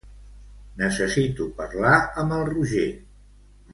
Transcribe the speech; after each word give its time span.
Necessito 0.79 1.47
parlar 1.59 1.93
amb 2.23 2.37
el 2.39 2.45
Roger. 2.53 2.87